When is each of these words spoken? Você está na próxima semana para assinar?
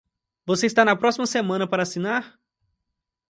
Você 0.47 0.65
está 0.65 0.83
na 0.83 0.95
próxima 0.95 1.27
semana 1.27 1.67
para 1.67 1.83
assinar? 1.83 2.39